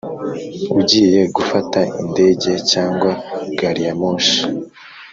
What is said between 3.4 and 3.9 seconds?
gari